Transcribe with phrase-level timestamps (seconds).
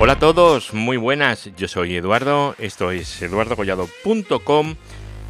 [0.00, 4.76] Hola a todos, muy buenas, yo soy Eduardo, esto es eduardocollado.com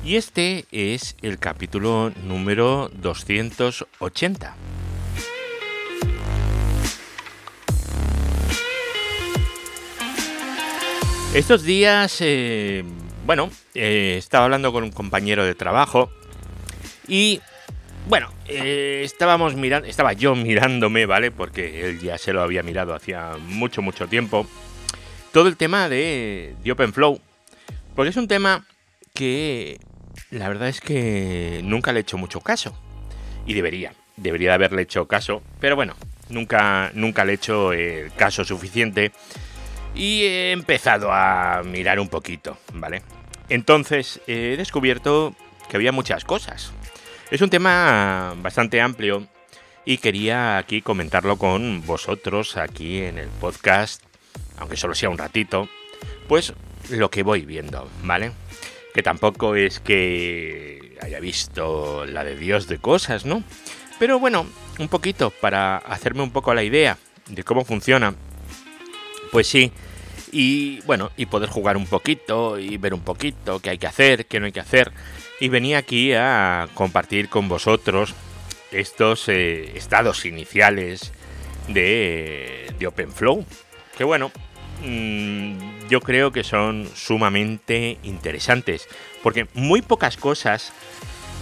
[0.04, 4.54] y este es el capítulo número 280.
[11.32, 12.84] Estos días, eh,
[13.24, 16.10] bueno, eh, estaba hablando con un compañero de trabajo
[17.06, 17.40] y,
[18.06, 21.30] bueno, eh, estábamos mirando, estaba yo mirándome, ¿vale?
[21.30, 24.46] Porque él ya se lo había mirado hacía mucho, mucho tiempo.
[25.38, 27.20] Todo el tema de, de OpenFlow.
[27.94, 28.66] Porque es un tema
[29.14, 29.78] que
[30.32, 32.76] la verdad es que nunca le he hecho mucho caso.
[33.46, 35.40] Y debería, debería de haberle hecho caso.
[35.60, 35.94] Pero bueno,
[36.28, 39.12] nunca, nunca le he hecho el caso suficiente.
[39.94, 43.02] Y he empezado a mirar un poquito, ¿vale?
[43.48, 45.36] Entonces he descubierto
[45.70, 46.72] que había muchas cosas.
[47.30, 49.28] Es un tema bastante amplio
[49.84, 54.02] y quería aquí comentarlo con vosotros aquí en el podcast,
[54.58, 55.68] aunque solo sea un ratito,
[56.28, 56.52] pues
[56.90, 58.32] lo que voy viendo, ¿vale?
[58.94, 63.42] Que tampoco es que haya visto la de Dios de cosas, ¿no?
[63.98, 64.46] Pero bueno,
[64.78, 68.14] un poquito para hacerme un poco la idea de cómo funciona.
[69.32, 69.72] Pues sí,
[70.32, 74.26] y bueno, y poder jugar un poquito y ver un poquito qué hay que hacer,
[74.26, 74.92] qué no hay que hacer
[75.40, 78.14] y venía aquí a compartir con vosotros
[78.72, 81.12] estos eh, estados iniciales
[81.68, 83.44] de, de OpenFlow.
[83.96, 84.32] Que bueno,
[84.82, 88.88] mmm, yo creo que son sumamente interesantes.
[89.22, 90.72] Porque muy pocas cosas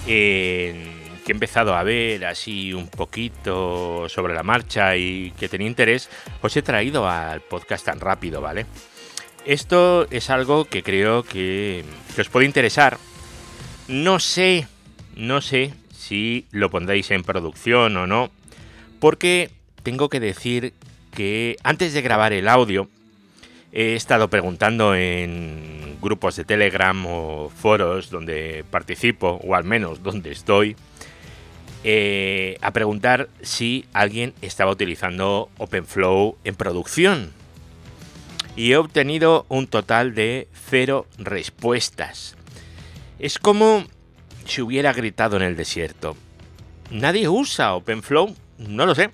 [0.06, 0.74] eh,
[1.24, 6.08] que he empezado a ver así un poquito sobre la marcha y que tenía interés,
[6.42, 8.66] os he traído al podcast tan rápido, ¿vale?
[9.44, 12.98] Esto es algo que creo que, que os puede interesar
[13.88, 14.66] no sé,
[15.14, 18.30] no sé si lo pondréis en producción o no,
[18.98, 19.50] porque
[19.82, 20.74] tengo que decir
[21.14, 22.88] que antes de grabar el audio
[23.72, 30.32] he estado preguntando en grupos de Telegram o foros donde participo, o al menos donde
[30.32, 30.76] estoy,
[31.84, 37.32] eh, a preguntar si alguien estaba utilizando OpenFlow en producción.
[38.56, 42.36] Y he obtenido un total de cero respuestas.
[43.18, 43.84] Es como
[44.46, 46.16] si hubiera gritado en el desierto.
[46.90, 49.10] Nadie usa OpenFlow, no lo sé.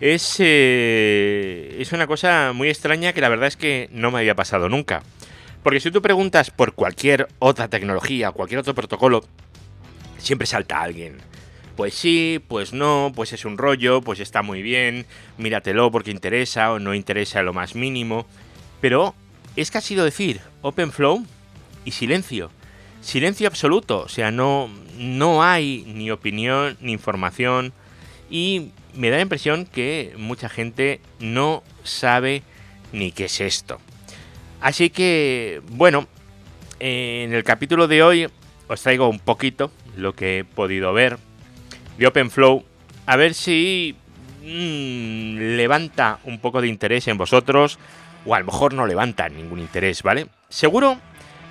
[0.00, 4.34] Es, eh, es una cosa muy extraña que la verdad es que no me había
[4.34, 5.02] pasado nunca.
[5.62, 9.24] Porque si tú preguntas por cualquier otra tecnología, cualquier otro protocolo,
[10.18, 11.18] siempre salta alguien.
[11.76, 15.06] Pues sí, pues no, pues es un rollo, pues está muy bien,
[15.38, 18.26] míratelo porque interesa o no interesa lo más mínimo.
[18.80, 19.14] Pero
[19.56, 21.24] es que ha sido decir OpenFlow
[21.84, 22.50] y silencio
[23.06, 24.68] silencio absoluto, o sea, no,
[24.98, 27.72] no hay ni opinión ni información
[28.28, 32.42] y me da la impresión que mucha gente no sabe
[32.92, 33.80] ni qué es esto.
[34.60, 36.08] Así que, bueno,
[36.80, 38.28] en el capítulo de hoy
[38.68, 41.18] os traigo un poquito lo que he podido ver
[41.98, 42.64] de OpenFlow,
[43.06, 43.96] a ver si
[44.42, 47.78] mmm, levanta un poco de interés en vosotros,
[48.24, 50.26] o a lo mejor no levanta ningún interés, ¿vale?
[50.48, 50.98] Seguro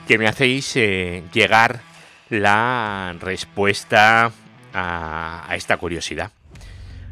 [0.07, 1.81] que me hacéis eh, llegar
[2.29, 4.31] la respuesta
[4.73, 6.31] a, esta curiosidad.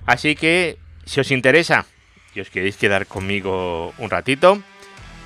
[0.06, 1.86] Así que, si os interesa
[2.36, 4.62] y os queréis quedar conmigo un ratito,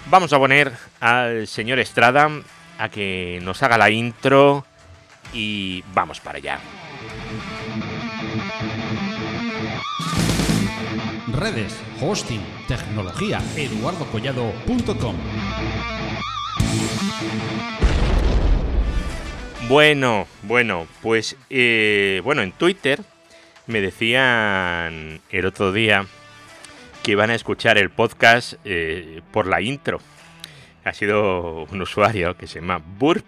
[0.10, 2.30] vamos a poner al señor Estrada
[2.78, 4.66] a que nos haga la intro
[5.34, 6.60] y vamos para allá.
[11.34, 15.16] Redes, hosting, tecnología, eduardocollado.com.
[19.68, 23.04] Bueno, bueno, pues eh, bueno, en Twitter
[23.67, 26.05] me decían el otro día
[27.03, 30.00] que iban a escuchar el podcast eh, por la intro.
[30.83, 33.25] Ha sido un usuario que se llama Burp,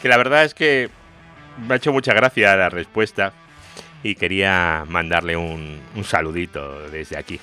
[0.00, 0.90] que la verdad es que
[1.66, 3.32] me ha hecho mucha gracia la respuesta
[4.02, 7.40] y quería mandarle un, un saludito desde aquí.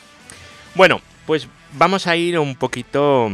[0.75, 3.29] Bueno, pues vamos a ir un poquito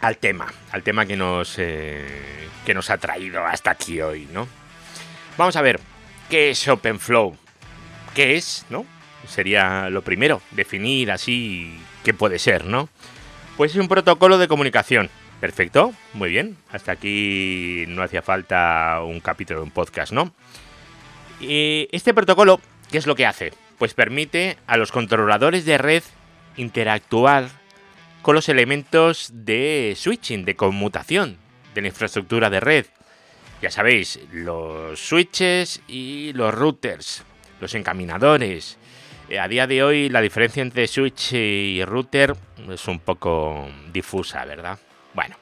[0.00, 2.06] al tema, al tema que nos, eh,
[2.66, 4.46] que nos ha traído hasta aquí hoy, ¿no?
[5.38, 5.80] Vamos a ver,
[6.28, 7.43] ¿qué es OpenFlow?
[8.14, 8.86] ¿Qué es, no?
[9.26, 12.88] Sería lo primero, definir así qué puede ser, ¿no?
[13.56, 15.10] Pues es un protocolo de comunicación.
[15.40, 16.56] Perfecto, muy bien.
[16.70, 20.32] Hasta aquí no hacía falta un capítulo de un podcast, ¿no?
[21.40, 23.52] Y este protocolo, ¿qué es lo que hace?
[23.78, 26.02] Pues permite a los controladores de red
[26.56, 27.48] interactuar
[28.22, 31.36] con los elementos de switching, de conmutación
[31.74, 32.86] de la infraestructura de red.
[33.60, 37.24] Ya sabéis, los switches y los routers,
[37.64, 38.76] los encaminadores,
[39.30, 42.36] Eh, a día de hoy la diferencia entre switch y router
[42.68, 44.78] es un poco difusa, ¿verdad?
[45.14, 45.34] Bueno,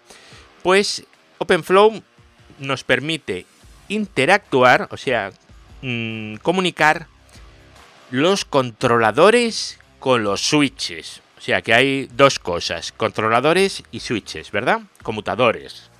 [0.63, 1.05] pues
[1.39, 2.01] OpenFlow
[2.61, 3.45] nos permite
[3.89, 5.33] interactuar, o sea,
[5.83, 7.09] mm, comunicar
[8.13, 11.21] los controladores con los switches.
[11.37, 14.83] O sea que hay dos cosas, controladores y switches, ¿verdad?
[15.03, 15.91] Conmutadores.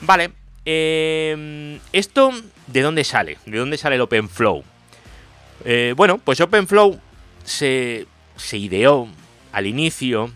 [0.00, 0.32] Vale,
[0.64, 2.32] em, ¿esto
[2.66, 3.36] de dónde sale?
[3.44, 4.64] ¿De dónde sale el OpenFlow?
[5.66, 7.00] Eh, bueno, pues OpenFlow
[7.42, 8.06] se,
[8.52, 9.08] ideó
[9.50, 10.30] al inicio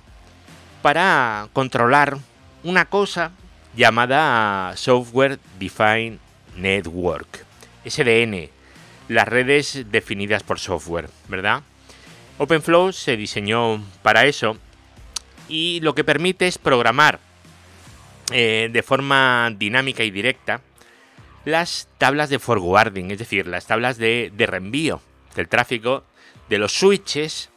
[0.81, 2.17] para controlar
[2.65, 3.33] una cosa
[3.77, 6.19] llamada Software Defined
[6.57, 7.45] Network,
[7.85, 8.49] SDN,
[9.09, 11.63] las redes definidas por software, ¿verdad?
[12.39, 14.57] OpenFlow se diseñó para eso
[15.47, 17.21] y lo que permite es programar
[18.33, 20.63] eh, de forma dinámica y directa
[21.45, 25.03] las tablas de forwarding, es decir, las tablas de, de reenvío
[25.35, 26.05] del tráfico
[26.49, 27.51] de los switches.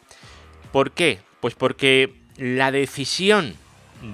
[0.72, 1.20] ¿Por qué?
[1.40, 3.56] Pues porque la decisión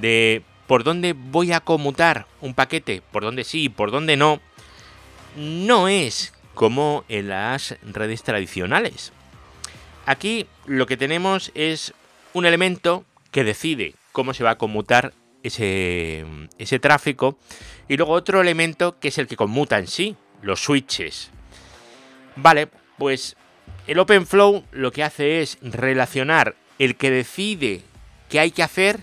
[0.01, 4.41] de por dónde voy a conmutar un paquete, por dónde sí y por dónde no,
[5.35, 9.13] no es como en las redes tradicionales.
[10.05, 11.93] Aquí lo que tenemos es
[12.33, 15.13] un elemento que decide cómo se va a conmutar
[15.43, 16.25] ese,
[16.57, 17.37] ese tráfico
[17.87, 21.31] y luego otro elemento que es el que conmuta en sí, los switches.
[22.35, 22.67] Vale,
[22.97, 23.35] pues
[23.87, 27.81] el OpenFlow lo que hace es relacionar el que decide
[28.29, 28.99] qué hay que hacer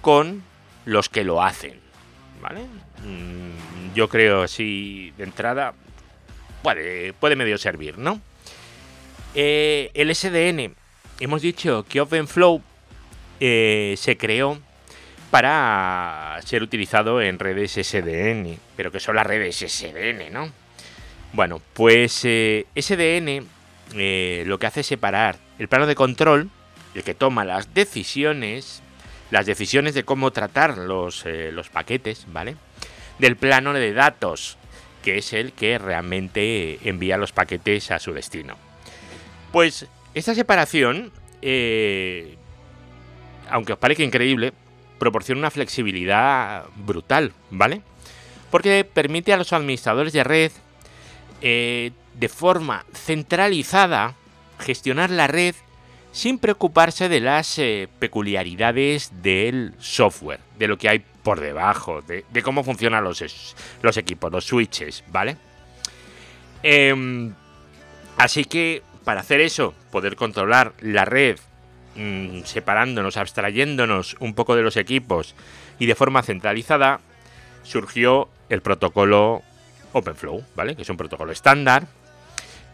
[0.00, 0.42] con
[0.84, 1.80] los que lo hacen.
[2.40, 2.62] ¿Vale?
[3.04, 5.74] Mm, yo creo así de entrada
[6.62, 8.20] puede, puede medio servir, ¿no?
[9.34, 10.74] Eh, el SDN,
[11.20, 12.62] hemos dicho que OpenFlow
[13.40, 14.58] eh, se creó
[15.30, 20.52] para ser utilizado en redes SDN, pero que son las redes SDN, ¿no?
[21.32, 23.44] Bueno, pues eh, SDN
[23.92, 26.50] lo que hace es separar el plano de control,
[26.94, 28.82] el que toma las decisiones,
[29.30, 32.56] las decisiones de cómo tratar los, los paquetes, ¿vale?
[33.18, 34.56] Del plano de datos,
[35.02, 38.56] que es el que realmente envía los paquetes a su destino.
[39.52, 42.36] Pues esta separación, eh,
[43.50, 44.52] aunque os parezca increíble,
[44.98, 47.82] proporciona una flexibilidad brutal, ¿vale?
[48.50, 50.52] Porque permite a los administradores de red
[51.42, 54.14] eh, de forma centralizada
[54.58, 55.54] gestionar la red
[56.12, 62.24] sin preocuparse de las eh, peculiaridades del software, de lo que hay por debajo, de,
[62.42, 63.24] cómo funcionan los,
[63.82, 65.36] los, equipos, los switches, ¿vale?
[66.62, 67.34] Em,
[68.16, 71.38] así que para hacer eso, poder controlar la red,
[71.96, 75.34] mm, separándonos, abstrayéndonos un poco de los equipos
[75.80, 77.00] y de forma centralizada,
[77.64, 79.42] surgió el protocolo
[79.92, 80.76] OpenFlow, ¿vale?
[80.76, 81.88] Que es un protocolo estándar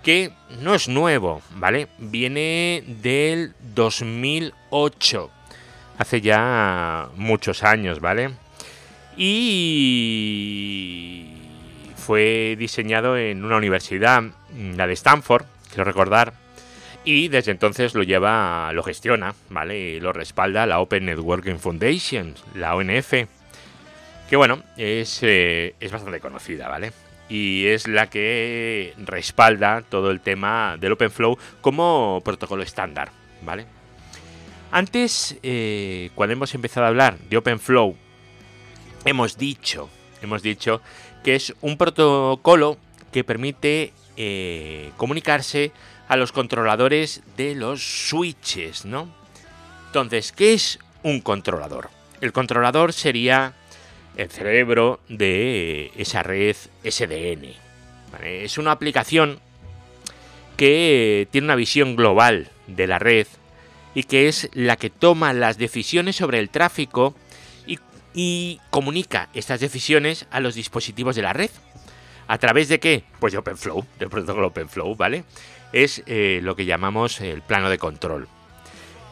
[0.02, 1.88] que no es nuevo, ¿vale?
[1.98, 5.30] Viene del 2008,
[5.98, 8.30] hace ya muchos años, ¿vale?
[9.16, 11.26] Y
[11.96, 14.22] fue diseñado en una universidad,
[14.76, 16.32] la de Stanford, quiero recordar,
[17.04, 19.78] y desde entonces lo lleva, lo gestiona, ¿vale?
[19.78, 23.12] Y lo respalda la Open Networking Foundation, la ONF,
[24.28, 26.92] que bueno, es, eh, es bastante conocida, ¿vale?
[27.30, 33.66] Y es la que respalda todo el tema del OpenFlow como protocolo estándar, ¿vale?
[34.72, 37.96] Antes, eh, cuando hemos empezado a hablar de OpenFlow,
[39.04, 39.88] hemos dicho,
[40.20, 40.82] hemos dicho
[41.22, 42.78] que es un protocolo
[43.12, 45.72] que permite eh, comunicarse
[46.08, 49.08] a los controladores de los switches, ¿no?
[49.86, 51.90] Entonces, ¿qué es un controlador?
[52.20, 53.54] El controlador sería
[54.20, 57.54] el cerebro de esa red SDN.
[58.22, 59.40] Es una aplicación
[60.58, 63.26] que tiene una visión global de la red
[63.94, 67.14] y que es la que toma las decisiones sobre el tráfico
[68.12, 71.50] y, comunica estas decisiones a los dispositivos de la red.
[72.26, 73.04] ¿A través de qué?
[73.20, 75.24] Pues de OpenFlow, del protocolo OpenFlow, ¿vale?
[75.72, 78.26] Es eh, lo que llamamos el plano de control.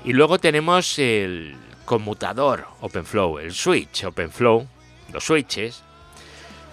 [0.05, 4.67] Y luego tenemos el conmutador OpenFlow, el switch OpenFlow,
[5.12, 5.83] los switches,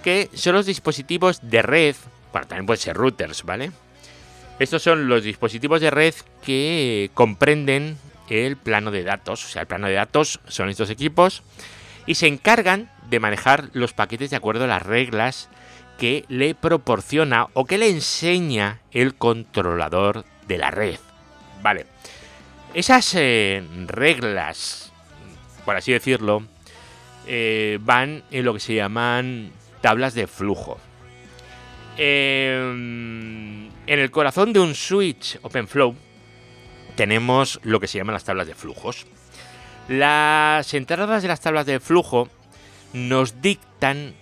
[0.03, 1.95] que son los dispositivos de red,
[2.31, 3.71] bueno, también pueden ser routers, ¿vale?
[4.59, 6.13] Estos son los dispositivos de red
[6.43, 7.97] que comprenden
[8.29, 11.43] el plano de datos, o sea, el plano de datos son estos equipos
[12.05, 15.49] y se encargan de manejar los paquetes de acuerdo a las reglas
[15.97, 20.99] que le proporciona o que le enseña el controlador de la red.
[21.61, 21.85] Vale.
[22.73, 24.91] Esas eh, reglas,
[25.63, 26.43] por así decirlo,
[27.27, 29.51] eh, van en lo que se llaman
[29.81, 30.79] tablas de flujo.
[31.97, 35.95] Em, en el corazón de un switch OpenFlow
[36.95, 39.05] tenemos lo que se llaman las tablas de flujos.
[39.87, 42.29] Las entradas de las tablas de flujo
[42.93, 44.13] nos dictan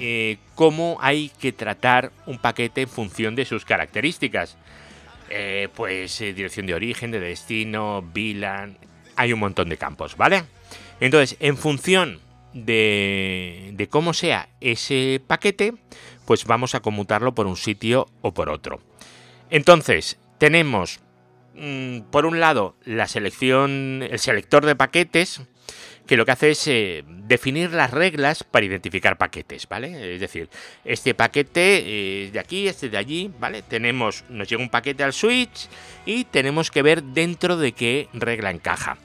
[0.00, 4.56] eh, cómo hay que tratar un paquete en función de sus características.
[5.30, 8.76] Eh, pues dirección de origen, de destino, VLAN,
[9.16, 10.44] hay un montón de campos, ¿vale?
[11.00, 12.20] Entonces, en función
[12.54, 15.74] de, cómo sea ese paquete,
[16.26, 18.80] pues vamos a conmutarlo por un sitio o por otro.
[19.50, 21.00] Entonces, tenemos
[21.54, 25.42] mm, por un lado la selección, el selector de paquetes,
[26.06, 30.14] que lo que hace es eh, definir las reglas para identificar paquetes, ¿vale?
[30.14, 30.48] Es decir,
[30.84, 33.62] este paquete es de aquí, este de allí, ¿vale?
[33.62, 35.68] Tenemos, nos llega un paquete al switch
[36.04, 38.98] y tenemos que ver dentro de qué regla encaja.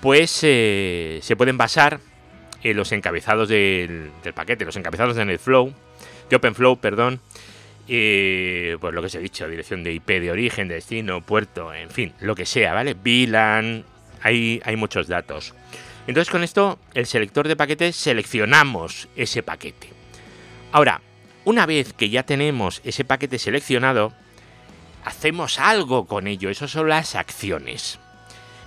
[0.00, 2.00] Pues eh, se pueden basar
[2.62, 5.72] en los encabezados del, paquete, los encabezados de NetFlow,
[6.28, 7.20] de OpenFlow, perdón,
[7.86, 11.74] y pues lo que os he dicho, dirección de IP de origen, de destino, puerto,
[11.74, 12.94] en fin, lo que sea, ¿vale?
[12.94, 13.84] VLAN,
[14.22, 15.54] hay, hay muchos datos.
[16.06, 19.90] Entonces con esto, el selector de paquetes seleccionamos ese paquete.
[20.72, 21.00] Ahora,
[21.44, 24.12] una vez que ya tenemos ese paquete seleccionado,
[25.04, 27.99] hacemos algo con ello, eso son las acciones.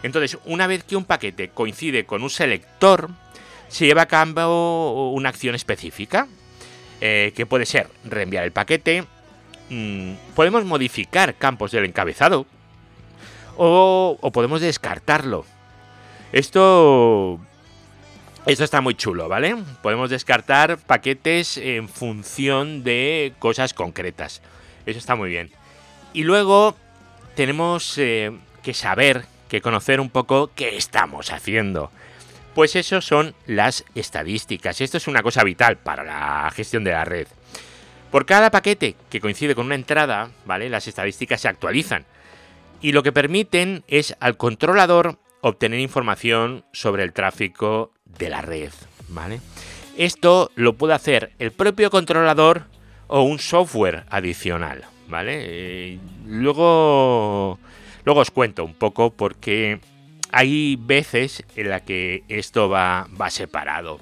[0.04, 3.10] Entonces, una vez que un paquete coincide con un selector,
[3.70, 6.28] se lleva a cabo una acción específica,
[7.02, 9.06] eh, que puede ser reenviar el paquete,
[9.70, 12.46] mmm, podemos modificar campos del encabezado,
[13.58, 15.46] o, o podemos descartarlo.
[16.32, 17.40] Esto
[18.46, 19.56] esto está muy chulo, ¿vale?
[19.82, 24.42] Podemos descartar paquetes en función de cosas concretas.
[24.86, 25.50] Eso está muy bien.
[26.12, 26.76] Y luego
[27.36, 28.32] tenemos eh,
[28.62, 31.92] que saber, que conocer un poco qué estamos haciendo.
[32.56, 34.82] Pues eso son las estadísticas.
[34.82, 37.28] Esto es una cosa vital para la gestión de la red.
[38.10, 40.70] Por cada paquete que coincide con una entrada, ¿vale?
[40.70, 42.04] Las estadísticas se actualizan.
[42.82, 48.72] Y lo que permiten es al controlador obtener información sobre el tráfico de la red,
[49.10, 49.40] ¿vale?
[49.96, 52.64] Esto lo puede hacer el propio controlador
[53.06, 55.42] o un software adicional, ¿vale?
[55.44, 57.60] Eh, luego,
[58.06, 59.80] luego os cuento un poco porque
[60.32, 64.00] hay veces en la que esto va, va separado.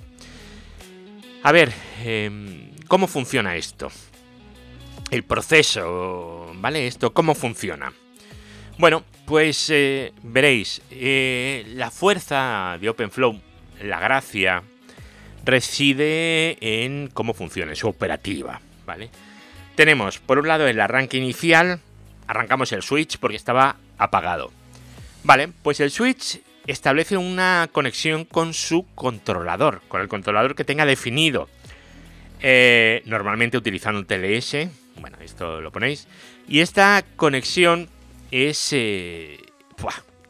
[1.44, 3.90] A ver, eh, ¿cómo funciona esto?
[5.10, 6.88] El proceso, ¿vale?
[6.88, 7.92] Esto, ¿cómo funciona?
[8.78, 13.40] Bueno, pues eh, veréis, eh, la fuerza de OpenFlow,
[13.82, 14.64] la gracia,
[15.44, 19.10] reside en cómo funciona, su operativa, ¿vale?
[19.76, 21.82] Tenemos, por un lado, el arranque inicial,
[22.28, 24.52] arrancamos el switch porque estaba apagado.
[25.24, 30.86] Vale, pues el switch establece una conexión con su controlador, con el controlador que tenga
[30.86, 31.48] definido.
[32.42, 34.68] Eh, normalmente utilizando un TLS,
[35.00, 36.08] bueno, esto lo ponéis.
[36.48, 37.90] Y esta conexión
[38.32, 38.74] es...
[38.74, 39.38] Eh,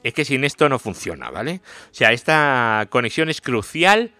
[0.04, 1.62] es que sin esto no funciona, ¿vale?
[1.92, 4.12] O sea, esta conexión es crucial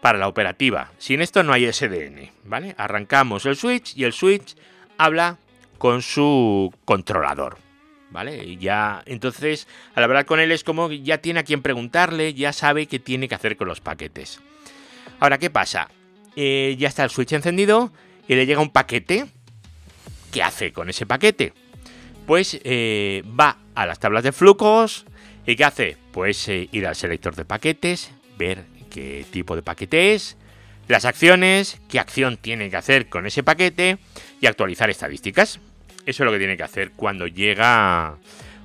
[0.00, 0.90] para la operativa.
[0.98, 2.74] Sin esto no hay SDN, ¿vale?
[2.76, 4.56] Arrancamos el switch y el switch
[4.98, 5.38] habla
[5.78, 7.56] con su controlador,
[8.10, 8.44] ¿vale?
[8.44, 12.52] Y ya, entonces, al hablar con él es como ya tiene a quien preguntarle, ya
[12.52, 14.40] sabe qué tiene que hacer con los paquetes.
[15.18, 15.88] Ahora, ¿qué pasa?
[16.36, 17.92] Eh, ya está el switch encendido
[18.28, 19.26] y le llega un paquete.
[20.32, 21.52] ¿Qué hace con ese paquete?
[22.26, 25.06] Pues eh, va a las tablas de flujos
[25.46, 25.96] y ¿qué hace?
[26.12, 30.36] Pues eh, ir al selector de paquetes, ver qué tipo de paquete es,
[30.86, 33.98] las acciones, qué acción tiene que hacer con ese paquete
[34.40, 35.60] y actualizar estadísticas.
[36.06, 38.16] Eso es lo que tiene que hacer cuando llega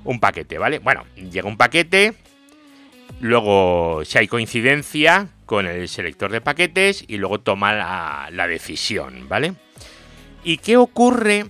[0.04, 0.78] un paquete, ¿vale?
[0.78, 2.14] Bueno, llega un paquete,
[3.20, 9.28] luego si hay coincidencia con el selector de paquetes y luego toma la, la decisión,
[9.28, 9.54] ¿vale?
[10.44, 11.46] ¿Y qué ocurre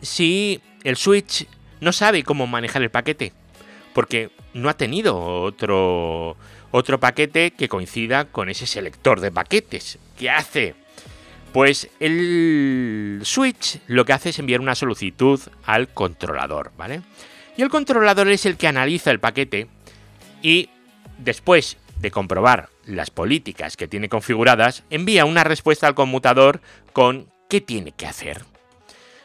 [0.00, 1.46] si el switch
[1.80, 3.32] no sabe cómo manejar el paquete?
[3.94, 6.36] Porque no ha tenido otro,
[6.70, 9.98] otro paquete que coincida con ese selector de paquetes.
[10.18, 10.74] ¿Qué hace?
[11.52, 17.02] Pues el switch lo que hace es enviar una solicitud al controlador, ¿vale?
[17.56, 19.68] Y el controlador es el que analiza el paquete
[20.40, 20.70] y
[21.18, 26.60] después de comprobar las políticas que tiene configuradas, envía una respuesta al conmutador
[26.92, 28.42] con qué tiene que hacer.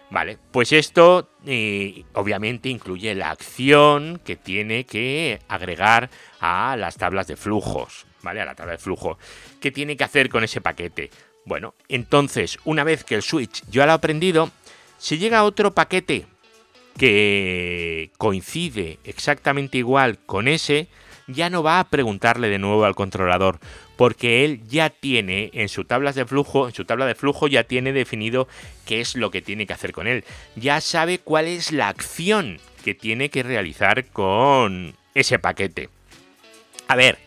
[0.09, 7.27] Vale, pues esto eh, obviamente incluye la acción que tiene que agregar a las tablas
[7.27, 8.39] de flujos, ¿vale?
[8.39, 9.17] A la tabla de flujo.
[9.59, 11.09] ¿Qué tiene que hacer con ese paquete?
[11.47, 14.51] Bueno, entonces, una vez que el switch ya lo ha aprendido,
[14.97, 16.25] si llega otro paquete
[16.97, 20.89] que coincide exactamente igual con ese,
[21.25, 23.59] ya no va a preguntarle de nuevo al controlador,
[23.95, 27.63] porque él ya tiene en su tabla de flujo, en su tabla de flujo ya
[27.63, 28.49] tiene definido
[28.85, 30.25] qué es lo que tiene que hacer con él.
[30.57, 35.87] Ya sabe cuál es la acción que tiene que realizar con ese paquete.
[36.89, 37.17] A ver,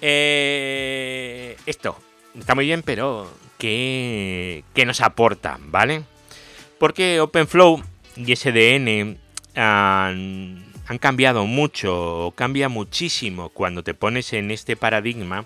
[0.00, 1.98] eh, esto
[2.38, 3.28] está muy bien, pero
[3.60, 5.58] ¿qué, ¿qué, nos aporta?
[5.60, 6.02] ¿Vale?
[6.78, 7.80] Porque OpenFlow
[8.16, 9.18] y SDN
[9.54, 15.44] han, han cambiado mucho, cambia muchísimo cuando te pones en este paradigma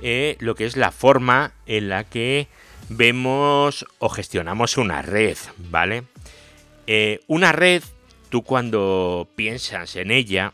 [0.00, 2.48] eh, lo que es la forma en la que
[2.88, 6.04] vemos o gestionamos una red, ¿vale?
[6.86, 7.82] Eh, una red,
[8.28, 10.52] tú cuando piensas en ella,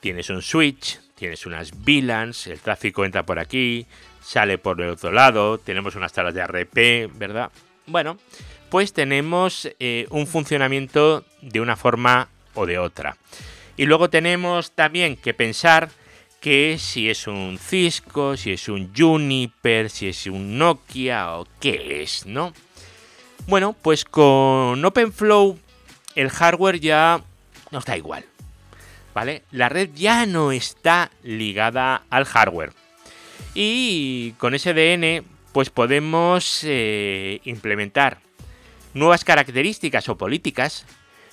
[0.00, 3.86] tienes un switch, tienes unas VLANs, el tráfico entra por aquí,
[4.24, 7.50] sale por el otro lado, tenemos unas tablas de RP, ¿verdad?
[7.86, 8.16] Bueno,
[8.70, 13.16] pues tenemos eh, un funcionamiento de una forma o de otra.
[13.76, 15.90] Y luego tenemos también que pensar
[16.40, 22.02] que si es un Cisco, si es un Juniper, si es un Nokia o qué
[22.02, 22.52] es, ¿no?
[23.46, 25.58] Bueno, pues con OpenFlow
[26.14, 27.22] el hardware ya
[27.70, 28.24] nos da igual,
[29.14, 29.42] ¿vale?
[29.50, 32.72] La red ya no está ligada al hardware.
[33.54, 38.18] Y con SDN pues podemos eh, implementar
[38.92, 40.84] nuevas características o políticas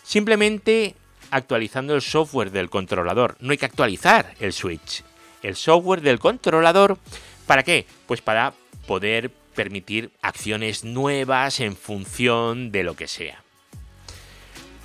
[0.04, 0.96] simplemente
[1.32, 3.36] actualizando el software del controlador.
[3.40, 5.04] No hay que actualizar el switch.
[5.42, 7.00] El software del controlador,
[7.48, 7.88] ¿para qué?
[8.06, 8.54] Pues para
[8.86, 13.42] poder permitir acciones nuevas en función de lo que sea.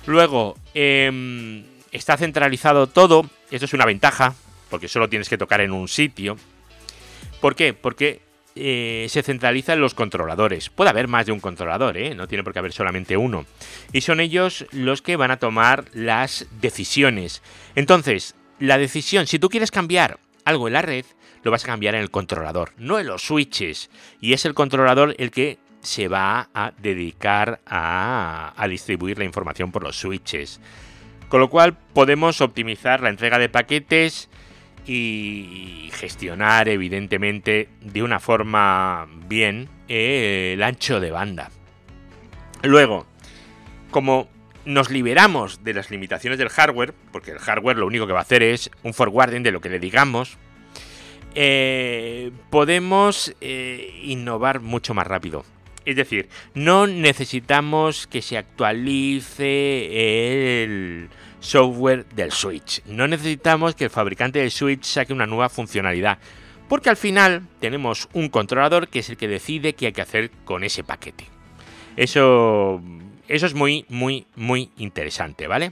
[0.05, 3.29] Luego, em, está centralizado todo.
[3.51, 4.35] Esto es una ventaja,
[4.69, 6.37] porque solo tienes que tocar en un sitio.
[7.41, 7.73] ¿Por qué?
[7.73, 8.21] Porque
[8.55, 10.69] eh, se centraliza en los controladores.
[10.69, 12.15] Puede haber más de un controlador, ¿eh?
[12.15, 13.45] no tiene por qué haber solamente uno.
[13.93, 17.43] Y son ellos los que van a tomar las decisiones.
[17.75, 21.05] Entonces, la decisión, si tú quieres cambiar algo en la red,
[21.43, 23.91] lo vas a cambiar en el controlador, no en los switches.
[24.21, 29.83] Y es el controlador el que se va a dedicar a distribuir la información por
[29.83, 30.59] los switches.
[31.29, 34.29] Con lo cual podemos optimizar la entrega de paquetes
[34.87, 41.49] y gestionar evidentemente de una forma bien el ancho de banda.
[42.63, 43.05] Luego,
[43.91, 44.29] como
[44.65, 48.23] nos liberamos de las limitaciones del hardware, porque el hardware lo único que va a
[48.23, 50.37] hacer es un forwarding de lo que le digamos,
[51.35, 55.45] eh, podemos eh, innovar mucho más rápido.
[55.85, 62.83] Es decir, no necesitamos que se actualice el software del Switch.
[62.85, 66.19] No necesitamos que el fabricante del Switch saque una nueva funcionalidad.
[66.67, 70.31] Porque al final tenemos un controlador que es el que decide qué hay que hacer
[70.43, 71.25] con ese paquete.
[71.95, 72.81] Eso,
[73.27, 75.71] eso es muy, muy, muy interesante, ¿vale?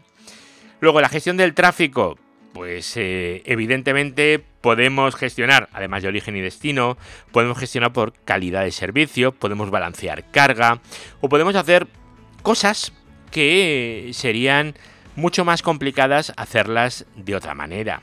[0.80, 2.18] Luego, la gestión del tráfico.
[2.54, 6.98] Pues eh, evidentemente podemos gestionar, además de origen y destino,
[7.34, 10.80] podemos gestionar por calidad de servicio, podemos balancear carga
[11.20, 11.86] o podemos hacer
[12.44, 12.94] cosas
[13.30, 14.74] que serían
[15.16, 18.02] mucho más complicadas hacerlas de otra manera.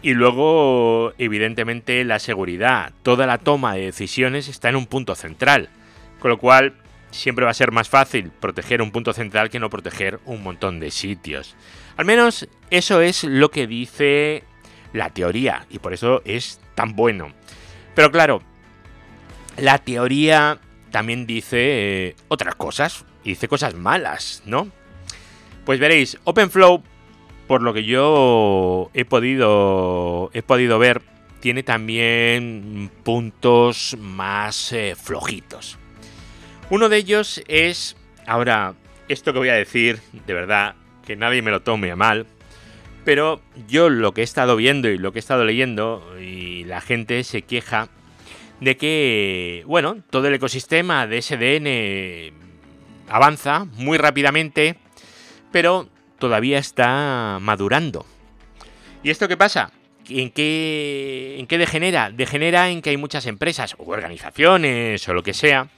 [0.00, 2.92] Y luego, evidentemente, la seguridad.
[3.02, 5.70] Toda la toma de decisiones está en un punto central.
[6.20, 6.74] Con lo cual,
[7.10, 10.78] siempre va a ser más fácil proteger un punto central que no proteger un montón
[10.80, 11.56] de sitios.
[11.96, 14.44] Al menos eso es lo que dice
[14.92, 17.32] la teoría y por eso es tan bueno.
[17.94, 18.42] Pero claro,
[19.56, 20.60] la teoría
[20.90, 24.68] también dice eh, otras cosas, y dice cosas malas, ¿no?
[25.68, 26.82] Pues veréis, OpenFlow,
[27.46, 31.02] por lo que yo he podido, he podido ver,
[31.40, 35.76] tiene también puntos más eh, flojitos.
[36.70, 38.76] Uno de ellos es, ahora,
[39.10, 40.74] esto que voy a decir, de verdad,
[41.06, 42.24] que nadie me lo tome a mal,
[43.04, 46.80] pero yo lo que he estado viendo y lo que he estado leyendo, y la
[46.80, 47.90] gente se queja
[48.62, 52.48] de que, bueno, todo el ecosistema de SDN
[53.10, 54.78] avanza muy rápidamente,
[55.50, 58.06] pero todavía está madurando.
[59.02, 59.72] ¿Y esto qué pasa?
[60.08, 62.10] ¿En qué, ¿En qué degenera?
[62.10, 65.68] Degenera en que hay muchas empresas o organizaciones o lo que sea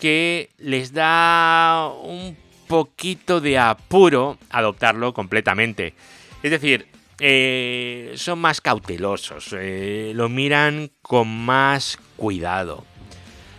[0.00, 2.36] que les da un
[2.66, 5.94] poquito de apuro adoptarlo completamente.
[6.42, 6.86] Es decir,
[7.18, 12.84] eh, son más cautelosos, eh, lo miran con más cuidado.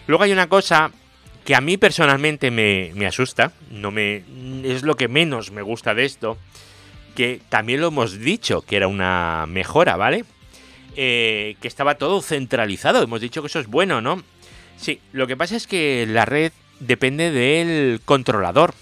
[0.08, 0.92] Luego hay una cosa
[1.52, 4.24] que a mí personalmente me, asusta, no me,
[4.64, 6.38] es lo que menos me gusta de esto,
[7.14, 10.24] que también lo hemos dicho que era una mejora, ¿vale?
[10.96, 14.24] Eh, que estaba todo centralizado, hemos dicho que eso es bueno, ¿no?
[14.78, 18.74] Sí, lo que pasa es que la red depende del controlador.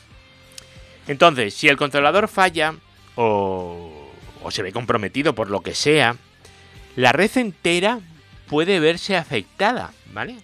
[1.07, 2.75] Entonces, si el controlador falla
[3.15, 4.11] o,
[4.43, 6.17] o se ve comprometido por lo que sea,
[6.95, 7.99] la red entera
[8.47, 10.35] puede verse afectada, ¿vale?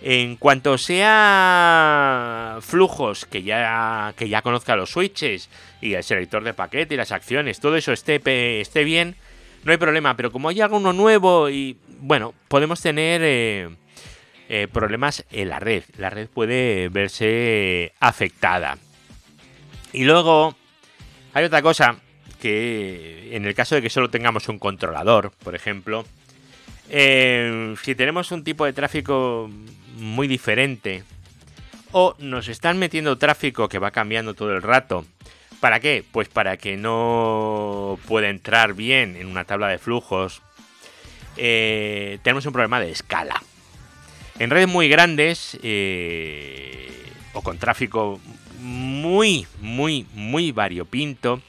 [0.00, 5.48] En cuanto sea flujos que ya, que ya conozca los switches
[5.80, 8.20] y el selector de paquete y las acciones, todo eso esté,
[8.60, 9.16] esté bien,
[9.64, 10.16] no hay problema.
[10.16, 13.68] Pero como hay algo nuevo y bueno, podemos tener eh,
[14.48, 15.82] eh, problemas en la red.
[15.96, 18.78] La red puede verse afectada.
[19.92, 20.54] Y luego
[21.34, 21.96] hay otra cosa
[22.40, 26.04] que en el caso de que solo tengamos un controlador, por ejemplo,
[26.88, 29.50] eh, si tenemos un tipo de tráfico
[29.98, 31.04] muy diferente
[31.92, 35.04] o nos están metiendo tráfico que va cambiando todo el rato,
[35.60, 36.04] ¿para qué?
[36.10, 40.42] Pues para que no pueda entrar bien en una tabla de flujos,
[41.36, 43.42] eh, tenemos un problema de escala.
[44.38, 46.90] En redes muy grandes eh,
[47.32, 48.20] o con tráfico
[48.60, 51.40] muy, muy, muy variopinto,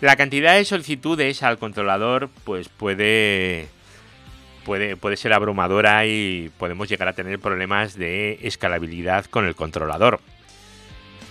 [0.00, 3.68] la cantidad de solicitudes al controlador pues puede,
[4.68, 10.20] puede, puede ser abrumadora y podemos llegar a tener problemas de escalabilidad con el controlador.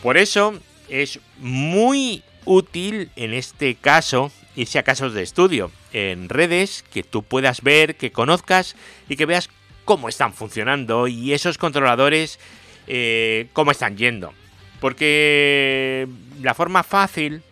[0.02, 6.84] Por eso es muy útil en este caso irse a casos de estudio en redes
[6.92, 8.76] que tú puedas ver, que conozcas
[9.08, 9.52] y que veas
[9.86, 12.40] cómo están funcionando y esos controladores
[12.88, 14.34] eh, cómo están yendo.
[14.80, 16.08] Porque
[16.42, 17.44] la forma fácil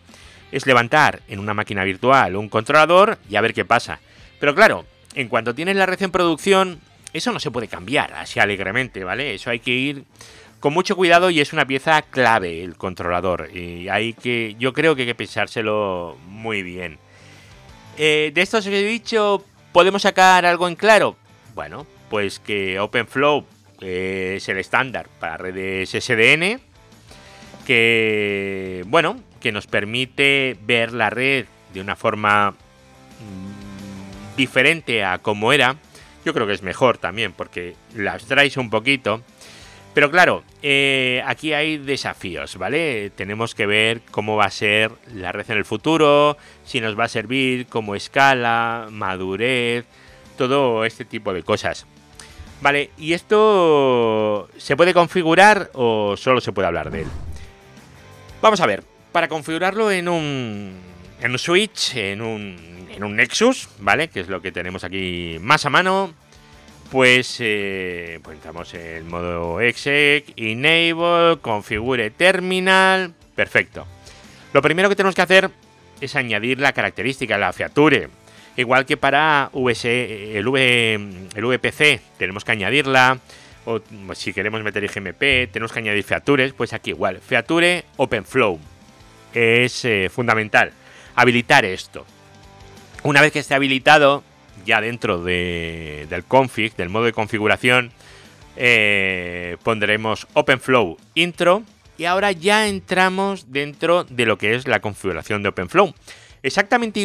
[0.50, 4.00] es levantar en una máquina virtual un controlador y a ver qué pasa.
[4.40, 4.84] Pero claro,
[5.16, 6.78] en cuanto tienes la red en producción,
[7.12, 9.34] eso no se puede cambiar así alegremente, ¿vale?
[9.34, 10.04] Eso hay que ir
[10.60, 13.48] con mucho cuidado y es una pieza clave el controlador.
[13.52, 16.98] Y hay que, yo creo que hay que pensárselo muy bien.
[17.96, 21.16] Eh, de esto os he dicho, ¿podemos sacar algo en claro?
[21.54, 23.46] Bueno, pues que OpenFlow
[23.80, 26.60] es el estándar para redes SDN,
[27.66, 32.54] que, bueno, que nos permite ver la red de una forma
[34.36, 35.76] diferente a como era.
[36.24, 39.22] Yo creo que es mejor también porque la abstraes un poquito.
[39.94, 43.10] Pero claro, eh, aquí hay desafíos, ¿vale?
[43.16, 47.04] Tenemos que ver cómo va a ser la red en el futuro, si nos va
[47.04, 49.86] a servir como escala, madurez,
[50.36, 51.86] todo este tipo de cosas.
[52.60, 57.08] Vale, ¿y esto se puede configurar o solo se puede hablar de él?
[58.42, 60.78] Vamos a ver, para configurarlo en un,
[61.20, 64.08] en un Switch, en un, en un Nexus, ¿vale?
[64.08, 66.14] Que es lo que tenemos aquí más a mano.
[66.90, 73.86] Pues, eh, pues entramos en el modo exec, enable, configure terminal, perfecto.
[74.52, 75.50] Lo primero que tenemos que hacer
[76.00, 78.08] es añadir la característica, la feature.
[78.56, 80.94] Igual que para el, v,
[81.34, 83.18] el VPC tenemos que añadirla,
[83.64, 83.80] o
[84.14, 88.58] si queremos meter IGMP tenemos que añadir features, pues aquí igual, feature OpenFlow,
[89.34, 90.72] es eh, fundamental.
[91.16, 92.06] Habilitar esto.
[93.02, 94.22] Una vez que esté habilitado,
[94.64, 97.90] ya dentro del config, del modo de configuración,
[98.56, 101.62] eh, pondremos OpenFlow intro
[101.98, 105.94] y ahora ya entramos dentro de lo que es la configuración de OpenFlow.
[106.42, 107.00] Exactamente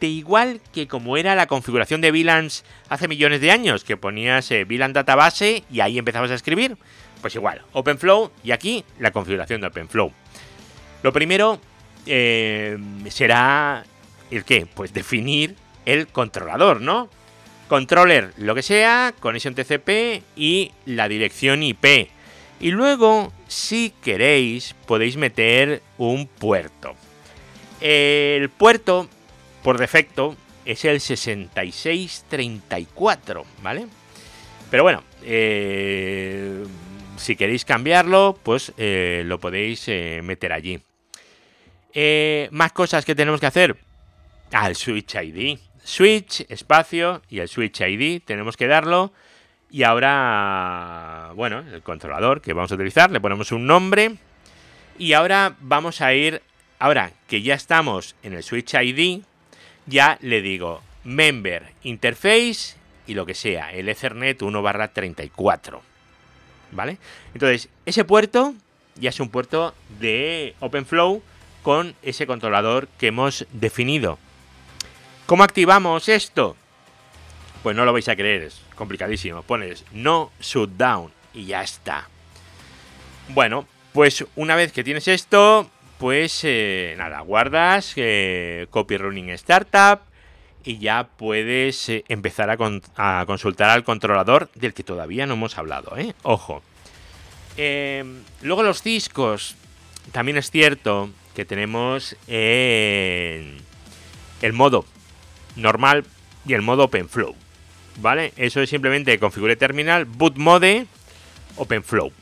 [0.00, 4.64] igual que como era la configuración de VLANs hace millones de años, que ponías eh,
[4.64, 6.76] VLAN database y ahí empezabas a escribir.
[7.20, 10.12] Pues igual, OpenFlow y aquí la configuración de OpenFlow.
[11.02, 11.60] Lo primero
[12.06, 13.84] eh, será
[14.30, 14.66] el qué?
[14.66, 17.08] Pues definir el controlador, ¿no?
[17.68, 22.10] Controller, lo que sea, conexión TCP y la dirección IP.
[22.60, 26.94] Y luego, si queréis, podéis meter un puerto.
[27.80, 29.08] El puerto,
[29.62, 33.86] por defecto, es el 6634, ¿vale?
[34.70, 36.64] Pero bueno, eh,
[37.16, 39.88] si queréis cambiarlo, pues eh, lo podéis
[40.22, 40.80] meter allí.
[41.94, 43.76] Eh, más cosas que tenemos que hacer.
[44.52, 45.58] Al Switch ID.
[45.84, 48.22] Switch, espacio y el Switch ID.
[48.24, 49.12] Tenemos que darlo.
[49.70, 54.16] Y ahora, bueno, el controlador que vamos a utilizar, le ponemos un nombre.
[54.98, 56.42] Y ahora vamos a ir,
[56.78, 59.22] ahora que ya estamos en el Switch ID,
[59.86, 62.76] ya le digo member interface
[63.06, 65.82] y lo que sea, el Ethernet 1 barra 34.
[66.72, 66.98] ¿Vale?
[67.34, 68.54] Entonces, ese puerto
[68.96, 71.22] ya es un puerto de OpenFlow
[71.62, 74.18] con ese controlador que hemos definido.
[75.26, 76.56] ¿Cómo activamos esto?
[77.62, 79.42] Pues no lo vais a creer, es complicadísimo.
[79.42, 82.08] Pones no shutdown y ya está.
[83.28, 90.00] Bueno, pues una vez que tienes esto, pues eh, nada, guardas eh, copy running startup
[90.64, 95.96] y ya puedes eh, empezar a, consultar al controlador del que todavía no hemos hablado,
[95.96, 96.14] ¿eh?
[96.24, 96.62] Ojo.
[97.56, 99.54] luego los discos,
[100.10, 103.62] también es cierto que tenemos el
[104.52, 104.84] modo
[105.56, 106.04] normal
[106.46, 107.34] y el modo OpenFlow.
[108.00, 108.32] ¿Vale?
[108.36, 110.86] Eso es simplemente configure terminal, boot mode,
[111.56, 112.12] OpenFlow.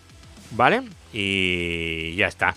[0.53, 0.83] ¿Vale?
[1.13, 2.55] Y ya está.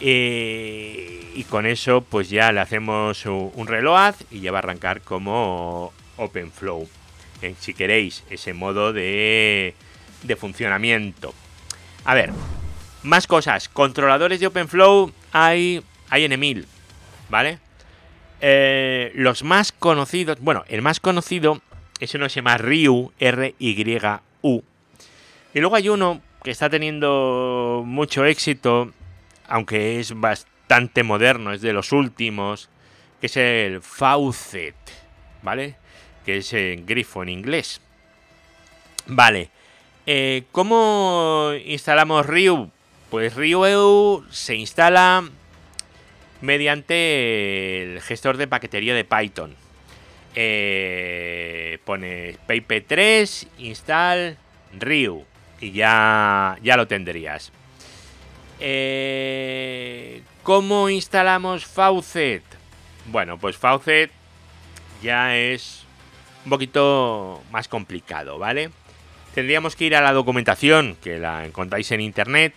[0.00, 5.02] Eh, y con eso pues ya le hacemos un reload y ya va a arrancar
[5.02, 6.88] como OpenFlow.
[7.42, 9.74] Eh, si queréis ese modo de,
[10.22, 11.34] de funcionamiento.
[12.04, 12.32] A ver,
[13.02, 13.68] más cosas.
[13.68, 16.66] Controladores de OpenFlow hay, hay en Emil,
[17.28, 17.58] ¿vale?
[18.40, 21.60] Eh, los más conocidos, bueno, el más conocido
[22.00, 24.62] es uno que se llama Ryu, R-Y-U.
[25.54, 28.92] Y luego hay uno que está teniendo mucho éxito,
[29.48, 32.68] aunque es bastante moderno, es de los últimos,
[33.20, 34.74] que es el Faucet,
[35.42, 35.76] ¿vale?
[36.24, 37.80] Que es en grifo en inglés.
[39.06, 39.50] Vale.
[40.06, 42.70] Eh, ¿Cómo instalamos Ryu?
[43.12, 45.22] Pues Ryu se instala
[46.40, 49.54] mediante el gestor de paquetería de Python.
[50.34, 54.38] Eh, pone pip3 install
[54.80, 55.26] Ryu
[55.60, 57.52] y ya, ya lo tendrías.
[58.60, 62.42] Eh, ¿Cómo instalamos Faucet?
[63.08, 64.10] Bueno, pues Faucet
[65.02, 65.84] ya es
[66.46, 68.70] un poquito más complicado, ¿vale?
[69.34, 72.54] Tendríamos que ir a la documentación, que la encontráis en internet.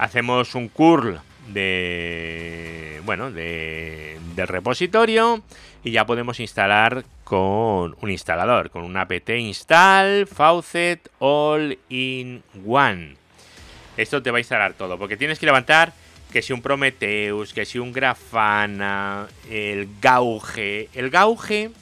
[0.00, 5.42] Hacemos un curl de bueno de, del repositorio
[5.84, 13.16] y ya podemos instalar con un instalador con un apt install faucet all in one.
[13.98, 15.92] Esto te va a instalar todo porque tienes que levantar
[16.32, 20.88] que si un Prometheus que si un Grafana el Gauge.
[20.94, 21.72] El Gauge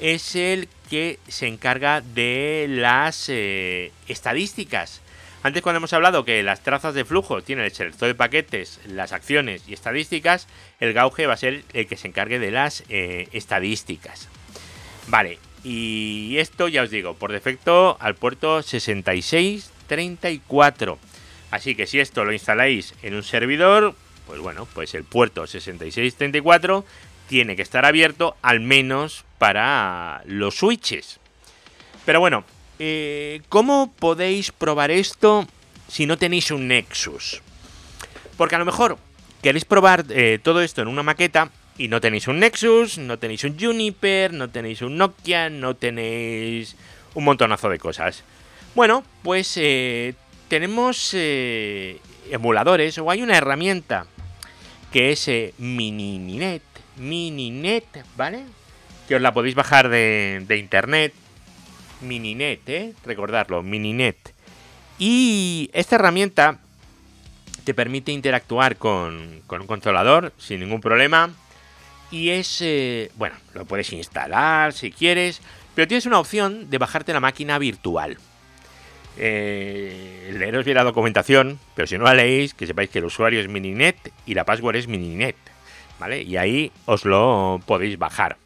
[0.00, 5.00] es el que se encarga de las eh, estadísticas
[5.46, 9.12] antes cuando hemos hablado que las trazas de flujo tienen el selector de paquetes, las
[9.12, 10.48] acciones y estadísticas,
[10.80, 14.28] el Gauge va a ser el que se encargue de las eh, estadísticas.
[15.06, 20.98] Vale, y esto ya os digo, por defecto al puerto 6634.
[21.52, 23.94] Así que si esto lo instaláis en un servidor,
[24.26, 26.84] pues bueno, pues el puerto 6634
[27.28, 31.20] tiene que estar abierto al menos para los switches.
[32.04, 32.44] Pero bueno,
[32.78, 35.46] eh, ¿cómo podéis probar esto
[35.88, 37.42] si no tenéis un Nexus?
[38.36, 38.98] Porque a lo mejor
[39.42, 43.44] queréis probar eh, todo esto en una maqueta y no tenéis un Nexus, no tenéis
[43.44, 46.76] un Juniper, no tenéis un Nokia, no tenéis
[47.14, 48.24] un montonazo de cosas.
[48.74, 50.14] Bueno, pues eh,
[50.48, 51.14] tenemos
[52.30, 54.06] emuladores o hay una herramienta
[54.92, 56.62] que es Mininet,
[56.96, 58.44] Mininet, ¿vale?
[59.08, 61.12] Que os la podéis bajar de internet
[62.06, 62.92] Mininet, ¿eh?
[63.04, 64.34] recordarlo, Mininet.
[64.98, 66.58] Y esta herramienta
[67.64, 71.30] te permite interactuar con, un controlador sin ningún problema.
[72.10, 75.42] Y es, eh, bueno, lo puedes instalar si quieres,
[75.74, 78.16] pero tienes una opción de bajarte la máquina virtual.
[79.18, 83.40] Eh, leeros bien la documentación, pero si no la leéis, que sepáis que el usuario
[83.40, 85.36] es Mininet y la password es Mininet.
[85.98, 86.22] ¿Vale?
[86.22, 88.36] Y ahí os lo podéis bajar.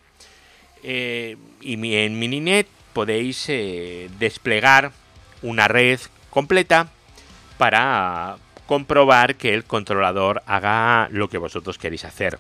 [0.82, 4.92] Eh, y en Mininet podéis eh, desplegar
[5.42, 6.00] una red
[6.30, 6.88] completa
[7.58, 12.38] para comprobar que el controlador haga lo que vosotros queréis hacer.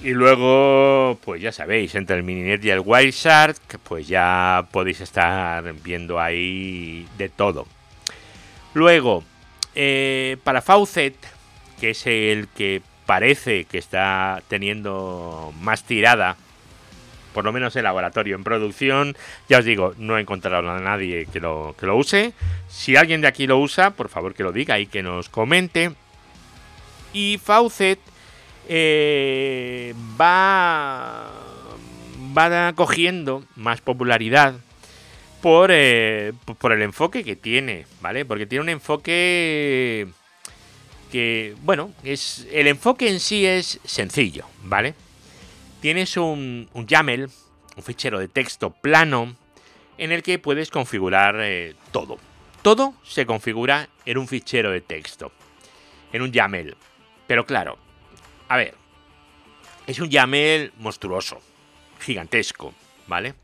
[0.00, 5.72] Y luego, pues ya sabéis, entre el Mininet y el Wireshark, pues ya podéis estar
[5.82, 7.66] viendo ahí de todo.
[8.74, 9.24] Luego,
[9.74, 11.16] eh, para Faucet,
[11.80, 16.36] que es el que parece que está teniendo más tirada
[17.38, 18.34] por lo menos en laboratorio.
[18.34, 19.16] En producción,
[19.48, 22.32] ya os digo, no he encontrado a nadie que lo, que lo use.
[22.66, 25.92] Si alguien de aquí lo usa, por favor que lo diga y que nos comente.
[27.12, 28.00] Y Faucet
[28.68, 31.30] eh, va,
[32.36, 34.54] va cogiendo más popularidad
[35.40, 38.24] por, eh, por el enfoque que tiene, ¿vale?
[38.24, 40.08] Porque tiene un enfoque
[41.12, 44.96] que, bueno, es el enfoque en sí es sencillo, ¿vale?
[45.80, 47.30] Tienes un, YAML,
[47.76, 49.36] un fichero de texto plano,
[49.96, 52.18] en el que puedes configurar eh, todo.
[52.62, 55.32] Todo se configura en un fichero de texto,
[56.12, 56.76] en un YAML.
[57.26, 57.78] Pero claro,
[58.48, 58.74] a ver,
[59.86, 61.40] es un YAML monstruoso,
[62.00, 62.74] gigantesco,
[63.06, 63.34] ¿vale?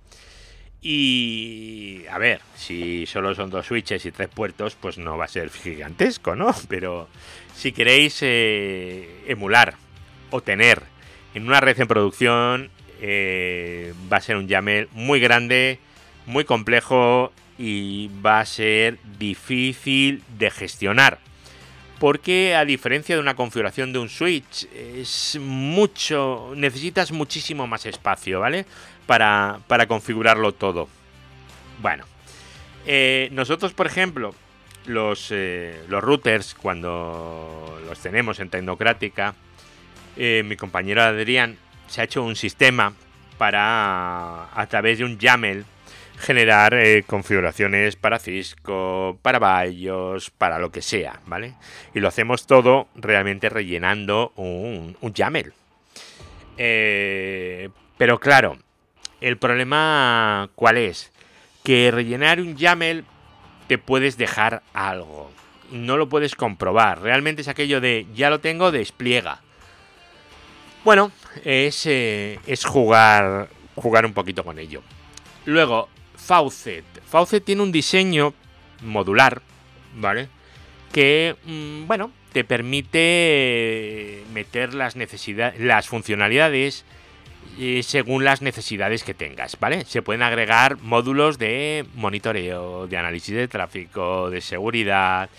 [0.86, 5.28] Y a ver, si solo son dos switches y tres puertos, pues no va a
[5.28, 6.54] ser gigantesco, ¿no?
[6.68, 7.08] Pero
[7.54, 9.76] si queréis eh, emular
[10.30, 10.82] o tener
[11.34, 12.70] en una red en producción
[13.00, 15.78] eh, va a ser un YAML muy grande,
[16.26, 21.18] muy complejo y va a ser difícil de gestionar.
[21.98, 28.40] porque a diferencia de una configuración de un switch, es mucho, necesitas muchísimo más espacio,
[28.40, 28.66] ¿vale?
[29.06, 30.88] Para, para configurarlo todo.
[31.80, 32.04] Bueno,
[32.84, 34.34] eh, nosotros, por ejemplo,
[34.86, 39.34] los, eh, los routers, cuando los tenemos en Tecnocrática,
[40.16, 42.94] eh, mi compañero Adrián se ha hecho un sistema
[43.38, 45.64] para, a través de un YAML,
[46.18, 51.54] generar configuraciones para Cisco, para BIOS, para lo que sea, ¿vale?
[51.94, 55.52] Y lo hacemos todo realmente rellenando un, un YAML.
[56.56, 58.58] pero claro,
[59.20, 61.12] el problema, ¿cuál es?
[61.64, 63.04] que rellenar un YAML
[63.66, 65.32] te puedes dejar algo.
[65.72, 67.00] No lo puedes comprobar.
[67.00, 69.40] Realmente es aquello de ya lo tengo, despliega.
[70.84, 71.10] Bueno,
[71.44, 74.82] es, eh, es jugar, jugar un poquito con ello.
[75.46, 76.84] Luego, Faucet.
[77.06, 78.34] Faucet tiene un diseño
[78.82, 79.40] modular,
[79.96, 80.28] ¿vale?
[80.92, 86.84] Que, mm, bueno, te permite meter las necesidades, las funcionalidades
[87.82, 89.84] según las necesidades que tengas, ¿vale?
[89.84, 95.30] Se pueden agregar módulos de monitoreo, de análisis de tráfico, de seguridad,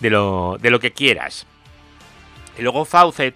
[0.00, 1.46] de lo, de lo que quieras.
[2.58, 3.34] Y luego Faucet,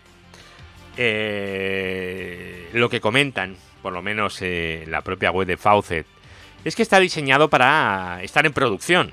[0.97, 6.07] eh, lo que comentan, por lo menos en la propia web de Faucet,
[6.65, 9.13] es que está diseñado para estar en producción.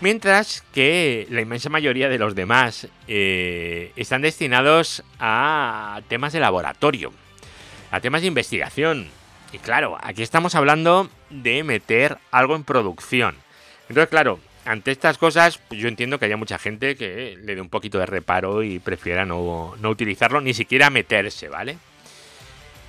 [0.00, 7.12] Mientras que la inmensa mayoría de los demás eh, están destinados a temas de laboratorio
[7.94, 9.08] a temas de investigación.
[9.52, 13.36] Y claro, aquí estamos hablando de meter algo en producción.
[13.88, 17.68] Entonces, claro, ante estas cosas, yo entiendo que haya mucha gente que le dé un
[17.68, 21.76] poquito de reparo y prefiera no, utilizarlo, ni siquiera meterse, ¿vale?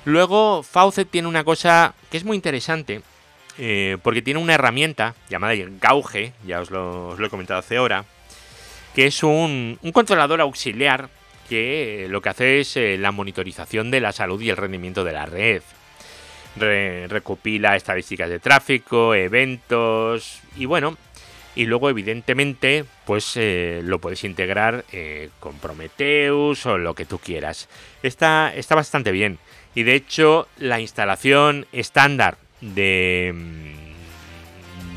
[0.05, 3.01] Luego, Faucet tiene una cosa que es muy interesante,
[3.57, 8.05] eh, porque tiene una herramienta llamada Gauge, ya os lo, he comentado hace hora,
[8.93, 11.09] que es un, controlador auxiliar
[11.49, 15.13] que lo que hace es eh, la monitorización de la salud y el rendimiento de
[15.13, 15.61] la red.
[16.55, 20.97] recopila estadísticas de tráfico, eventos y bueno,
[21.55, 27.17] y luego evidentemente pues eh, lo puedes integrar eh, con Prometheus o lo que tú
[27.17, 27.69] quieras.
[28.03, 29.39] Está, está bastante bien
[29.73, 33.33] y de hecho la instalación estándar de...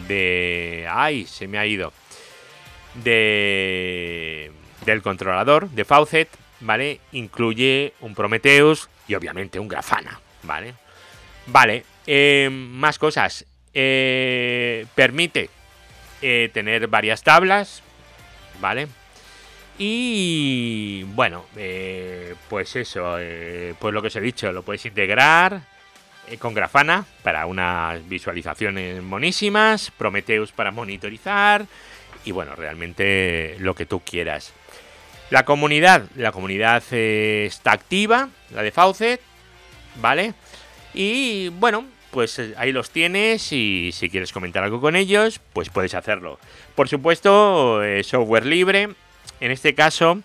[0.08, 0.86] de...
[0.90, 1.26] ¡Ay!
[1.26, 1.92] Se me ha ido.
[3.04, 4.50] De
[4.84, 6.28] del controlador de Faucet,
[6.60, 7.00] ¿vale?
[7.12, 10.74] Incluye un Prometheus y obviamente un Grafana, ¿vale?
[11.46, 13.44] Vale, eh, más cosas.
[14.94, 15.50] Permite
[16.22, 17.82] eh, tener varias tablas,
[18.60, 18.88] ¿vale?
[19.78, 21.44] Y bueno,
[22.48, 23.16] pues eso,
[23.78, 25.60] pues lo que os he dicho, lo puedes integrar
[26.40, 31.64] con Grafana para unas visualizaciones monísimas, Prometheus para monitorizar
[32.24, 34.52] y bueno, realmente lo que tú quieras.
[35.30, 39.20] La comunidad, la comunidad eh, está activa, la de Faucet,
[39.96, 40.34] ¿vale?
[40.94, 41.84] Y bueno,
[42.18, 46.40] pues eh, ahí los tienes y si quieres comentar algo con ellos, pues puedes hacerlo.
[46.74, 48.88] Por supuesto, eh, software libre,
[49.38, 50.20] en este caso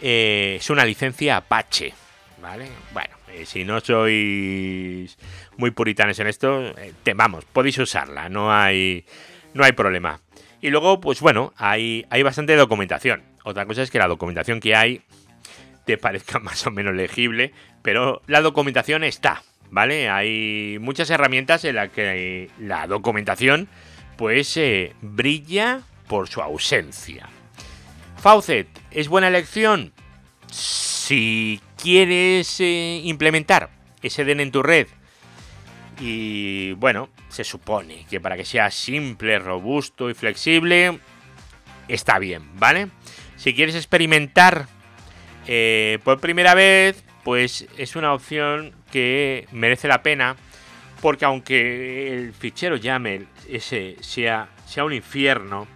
[0.00, 1.92] es una licencia Apache,
[2.40, 2.70] ¿vale?
[2.94, 5.18] Bueno, si no sois
[5.58, 9.04] muy puritanos en esto, te, vamos, podéis usarla, no hay,
[9.52, 10.22] no hay problema.
[10.62, 13.24] Y luego, pues bueno, hay, hay bastante documentación.
[13.44, 15.02] Otra cosa es que la documentación que hay
[15.84, 20.08] te parezca más o menos legible, pero la documentación está, ¿vale?
[20.08, 23.68] Hay muchas herramientas en las que la documentación
[24.16, 27.28] pues eh, brilla por su ausencia.
[28.16, 29.92] Faucet, ¿es buena elección?
[30.50, 33.70] Si quieres eh, implementar
[34.02, 34.86] SDN en tu red
[36.00, 40.98] y bueno, se supone que para que sea simple, robusto y flexible,
[41.88, 42.88] está bien, ¿vale?
[43.36, 44.66] Si quieres experimentar
[45.46, 50.36] eh, por primera vez, pues es una opción que merece la pena.
[51.02, 55.66] Porque aunque el fichero YAML ese sea, sea un infierno,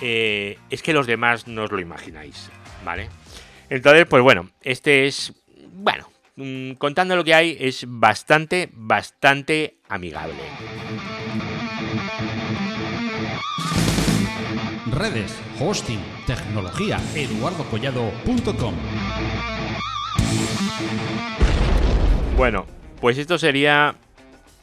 [0.00, 2.50] eh, es que los demás no os lo imagináis,
[2.84, 3.08] ¿vale?
[3.68, 5.32] Entonces, pues bueno, este es,
[5.72, 10.38] bueno, mm, contando lo que hay, es bastante, bastante amigable.
[14.94, 18.74] redes, hosting, tecnología, eduardocollado.com.
[22.36, 22.66] Bueno,
[23.00, 23.94] pues esto sería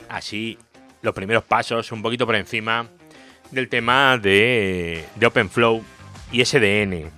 [0.09, 0.57] así
[1.01, 2.87] los primeros pasos, un poquito por encima
[3.49, 5.83] del tema de, OpenFlow
[6.31, 7.11] y SDN.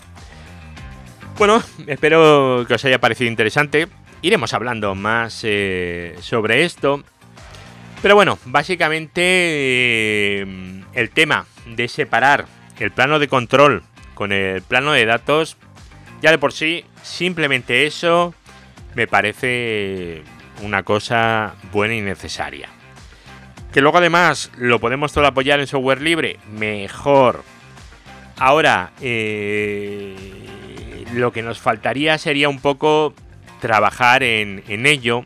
[1.38, 3.88] Bueno, espero que os haya parecido interesante.
[4.22, 7.04] Iremos hablando más eh, sobre esto.
[8.02, 12.46] Pero bueno, básicamente eh, el tema de separar
[12.80, 13.82] el plano de control
[14.14, 15.58] con el plano de datos,
[16.22, 18.36] ya de por sí, simplemente eso
[18.96, 20.24] me parece
[20.62, 22.70] una cosa buena y necesaria.
[23.72, 27.44] Que luego además lo podemos todo apoyar en software libre, mejor.
[28.38, 30.16] Ahora, eh,
[31.14, 33.14] lo que nos faltaría sería un poco
[33.60, 35.26] trabajar en, en ello.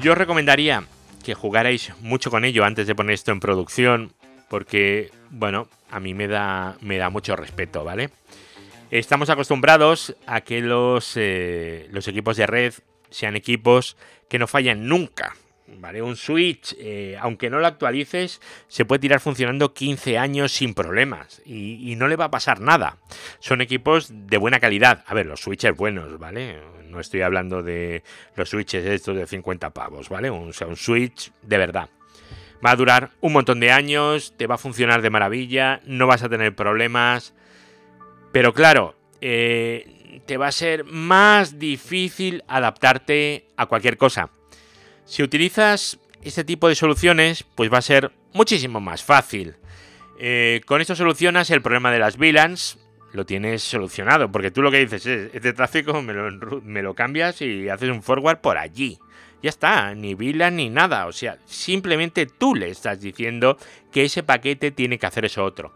[0.00, 0.84] Yo recomendaría
[1.24, 4.12] que jugarais mucho con ello antes de poner esto en producción,
[4.48, 8.10] porque, bueno, a mí me da, me da mucho respeto, ¿vale?
[8.90, 12.72] Estamos acostumbrados a que los, eh, los equipos de red
[13.10, 13.98] sean equipos
[14.30, 15.36] que no fallan nunca.
[15.66, 16.00] ¿Vale?
[16.00, 21.42] Un Switch, eh, aunque no lo actualices, se puede tirar funcionando 15 años sin problemas
[21.44, 22.96] y, no le va a pasar nada.
[23.38, 25.04] Son equipos de buena calidad.
[25.06, 26.58] A ver, los Switches buenos, ¿vale?
[26.88, 28.02] No estoy hablando de
[28.36, 30.30] los Switches estos de 50 pavos, ¿vale?
[30.30, 31.90] O sea, un Switch de verdad.
[32.64, 36.22] Va a durar un montón de años, te va a funcionar de maravilla, no vas
[36.22, 37.34] a tener problemas.
[38.32, 44.30] Pero claro, eh, te va a ser más difícil adaptarte a cualquier cosa.
[45.04, 49.56] Si utilizas este tipo de soluciones, pues va a ser muchísimo más fácil.
[50.18, 52.78] Eh, con esto solucionas el problema de las VLANs,
[53.12, 57.68] lo tienes solucionado, porque tú lo que dices es, este tráfico me lo, cambias y
[57.68, 58.98] haces un forward por allí.
[59.42, 63.56] Ya está, ni VLAN ni nada, o sea, simplemente tú le estás diciendo
[63.92, 65.72] que ese paquete tiene que hacer eso otro.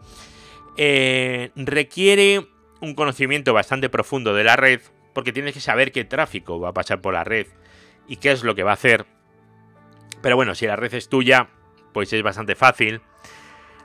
[0.77, 2.47] Eh, requiere
[2.81, 4.81] un conocimiento bastante profundo de la red,
[5.13, 7.47] porque tienes que saber qué tráfico va a pasar por la red
[8.07, 9.05] y qué es lo que va a hacer.
[10.21, 11.49] Pero bueno, si la red es tuya,
[11.93, 13.01] pues es bastante fácil.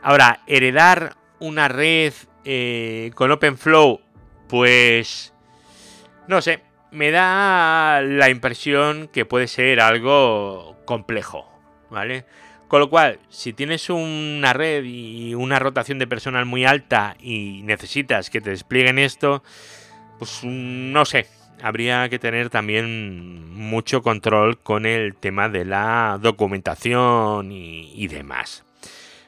[0.02, 2.12] Ahora, heredar una red
[2.44, 4.00] eh, con OpenFlow,
[4.48, 5.34] pues...
[6.26, 11.50] No sé, me da la impresión que puede ser algo complejo,
[11.90, 12.26] ¿vale?
[12.68, 17.62] Con lo cual, si tienes una red y una rotación de personal muy alta y
[17.64, 19.42] necesitas que te desplieguen esto,
[20.18, 21.28] pues no sé,
[21.62, 28.64] habría que tener también mucho control con el tema de la documentación y, demás.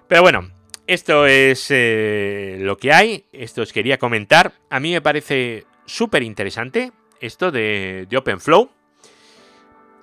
[0.07, 0.51] Pero bueno,
[0.86, 4.53] esto es eh, lo que hay, esto os quería comentar.
[4.68, 8.70] A mí me parece súper interesante esto de, de OpenFlow,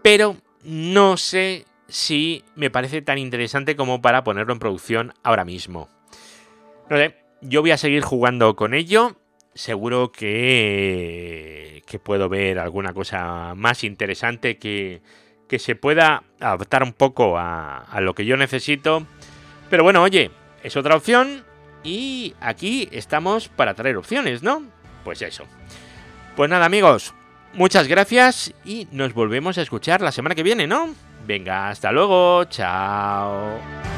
[0.01, 5.89] pero no sé si me parece tan interesante como para ponerlo en producción ahora mismo.
[6.89, 9.17] No sé, yo voy a seguir jugando con ello.
[9.53, 15.01] Seguro que, que puedo ver alguna cosa más interesante que,
[15.47, 19.05] que se pueda adaptar un poco a, a lo que yo necesito.
[19.69, 20.29] Pero bueno, oye,
[20.63, 21.43] es otra opción
[21.83, 24.63] y aquí estamos para traer opciones, ¿no?
[25.03, 25.45] Pues eso.
[26.35, 27.15] Pues nada amigos,
[27.53, 30.93] muchas gracias y nos volvemos a escuchar la semana que viene, ¿no?
[31.27, 33.96] Venga, hasta luego, chao.